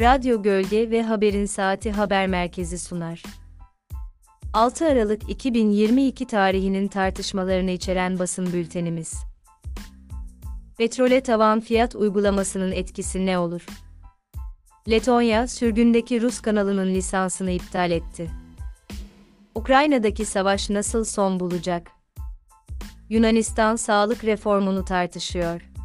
Radyo 0.00 0.42
Gölge 0.42 0.90
ve 0.90 1.02
Haberin 1.02 1.46
Saati 1.46 1.92
Haber 1.92 2.26
Merkezi 2.26 2.78
sunar. 2.78 3.22
6 4.52 4.86
Aralık 4.86 5.30
2022 5.30 6.26
tarihinin 6.26 6.88
tartışmalarını 6.88 7.70
içeren 7.70 8.18
basın 8.18 8.52
bültenimiz. 8.52 9.14
Petrole 10.78 11.20
tavan 11.20 11.60
fiyat 11.60 11.94
uygulamasının 11.94 12.72
etkisi 12.72 13.26
ne 13.26 13.38
olur? 13.38 13.66
Letonya, 14.90 15.48
sürgündeki 15.48 16.22
Rus 16.22 16.40
kanalının 16.40 16.94
lisansını 16.94 17.50
iptal 17.50 17.90
etti. 17.90 18.30
Ukrayna'daki 19.54 20.24
savaş 20.24 20.70
nasıl 20.70 21.04
son 21.04 21.40
bulacak? 21.40 21.90
Yunanistan 23.08 23.76
sağlık 23.76 24.24
reformunu 24.24 24.84
tartışıyor. 24.84 25.75